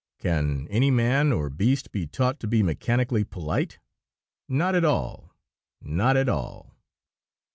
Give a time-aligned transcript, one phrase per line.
[0.17, 3.77] Can any man or beast be taught to be mechanically polite?
[4.49, 5.35] Not at all
[5.79, 6.75] not at all!...